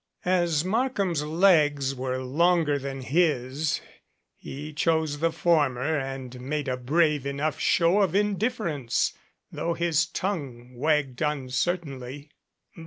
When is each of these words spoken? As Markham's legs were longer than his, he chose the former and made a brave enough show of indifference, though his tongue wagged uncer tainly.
As 0.25 0.65
Markham's 0.65 1.23
legs 1.23 1.93
were 1.93 2.17
longer 2.23 2.79
than 2.79 3.01
his, 3.03 3.81
he 4.35 4.73
chose 4.73 5.19
the 5.19 5.31
former 5.31 5.95
and 5.99 6.41
made 6.41 6.67
a 6.67 6.75
brave 6.75 7.23
enough 7.27 7.59
show 7.59 8.01
of 8.01 8.15
indifference, 8.15 9.13
though 9.51 9.75
his 9.75 10.07
tongue 10.07 10.73
wagged 10.73 11.19
uncer 11.19 11.77
tainly. 11.77 12.29